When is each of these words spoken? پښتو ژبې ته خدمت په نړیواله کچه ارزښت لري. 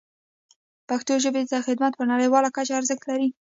پښتو 0.89 1.13
ژبې 1.23 1.43
ته 1.51 1.57
خدمت 1.67 1.93
په 1.95 2.03
نړیواله 2.11 2.49
کچه 2.57 2.73
ارزښت 2.79 3.03
لري. 3.09 3.27